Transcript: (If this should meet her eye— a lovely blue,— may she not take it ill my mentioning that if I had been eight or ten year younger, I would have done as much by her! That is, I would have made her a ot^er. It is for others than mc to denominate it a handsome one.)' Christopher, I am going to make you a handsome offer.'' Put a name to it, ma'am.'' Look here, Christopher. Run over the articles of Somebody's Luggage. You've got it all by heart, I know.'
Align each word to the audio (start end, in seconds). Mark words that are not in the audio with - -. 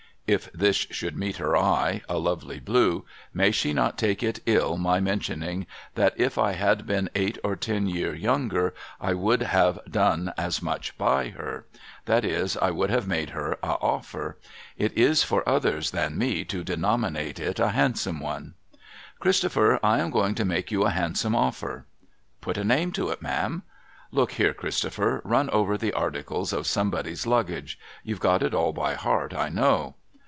(If 0.27 0.49
this 0.53 0.77
should 0.77 1.17
meet 1.17 1.37
her 1.37 1.57
eye— 1.57 2.03
a 2.07 2.17
lovely 2.17 2.61
blue,— 2.61 3.03
may 3.33 3.51
she 3.51 3.73
not 3.73 3.97
take 3.97 4.23
it 4.23 4.39
ill 4.45 4.77
my 4.77 5.01
mentioning 5.01 5.67
that 5.95 6.13
if 6.17 6.37
I 6.37 6.53
had 6.53 6.87
been 6.87 7.09
eight 7.15 7.37
or 7.43 7.57
ten 7.57 7.85
year 7.85 8.15
younger, 8.15 8.73
I 9.01 9.13
would 9.13 9.41
have 9.41 9.79
done 9.89 10.31
as 10.37 10.61
much 10.61 10.97
by 10.97 11.31
her! 11.31 11.65
That 12.05 12.23
is, 12.23 12.55
I 12.55 12.71
would 12.71 12.89
have 12.89 13.09
made 13.09 13.31
her 13.31 13.57
a 13.61 13.75
ot^er. 13.79 14.35
It 14.77 14.93
is 14.97 15.21
for 15.21 15.43
others 15.49 15.91
than 15.91 16.17
mc 16.17 16.45
to 16.47 16.63
denominate 16.63 17.37
it 17.41 17.59
a 17.59 17.71
handsome 17.71 18.21
one.)' 18.21 18.53
Christopher, 19.19 19.81
I 19.83 19.99
am 19.99 20.11
going 20.11 20.33
to 20.35 20.45
make 20.45 20.71
you 20.71 20.85
a 20.85 20.91
handsome 20.91 21.35
offer.'' 21.35 21.85
Put 22.41 22.57
a 22.57 22.63
name 22.63 22.93
to 22.93 23.09
it, 23.09 23.21
ma'am.'' 23.21 23.63
Look 24.13 24.31
here, 24.33 24.53
Christopher. 24.53 25.19
Run 25.25 25.49
over 25.49 25.77
the 25.77 25.91
articles 25.91 26.53
of 26.53 26.67
Somebody's 26.67 27.27
Luggage. 27.27 27.77
You've 28.01 28.21
got 28.21 28.41
it 28.43 28.53
all 28.53 28.71
by 28.71 28.93
heart, 28.93 29.33
I 29.33 29.49
know.' 29.49 29.95